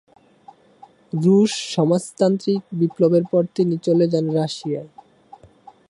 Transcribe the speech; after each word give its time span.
রুশ 1.13 1.51
সমাজতান্ত্রিক 1.75 2.61
বিপ্লবের 2.73 3.23
পর 3.31 3.43
তিনি 3.55 3.75
চলে 3.77 4.05
যান 4.07 4.25
রাশিয়ায়। 4.31 4.89